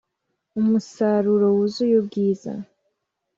umusaruro 0.59 1.45
wuzuye 1.57 1.95
ubwiza, 2.01 2.51